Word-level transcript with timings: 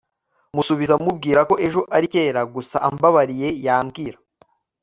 musubiza 0.55 0.93
mubwirako 1.03 1.53
ejo 1.65 1.81
ari 1.95 2.05
cyera 2.13 2.41
gusa 2.55 2.77
ambabariye 2.87 3.47
yambwira 3.65 4.17